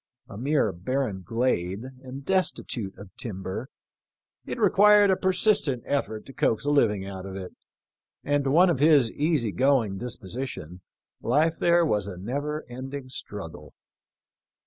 A 0.27 0.35
mere 0.35 0.71
barren 0.71 1.21
glade, 1.21 1.83
and 2.01 2.25
destitute 2.25 2.97
of 2.97 3.15
timber, 3.17 3.69
it 4.47 4.57
required 4.57 5.11
a 5.11 5.15
persistent 5.15 5.83
effort 5.85 6.25
to 6.25 6.33
coax 6.33 6.65
a 6.65 6.71
living 6.71 7.05
out 7.05 7.27
of 7.27 7.35
it; 7.35 7.55
and 8.23 8.43
to 8.45 8.49
one 8.49 8.71
of 8.71 8.79
his 8.79 9.11
easy 9.11 9.51
going 9.51 9.99
disposition, 9.99 10.81
life 11.21 11.59
there 11.59 11.85
was 11.85 12.07
a 12.07 12.17
never 12.17 12.65
ending 12.67 13.09
struggle. 13.09 13.75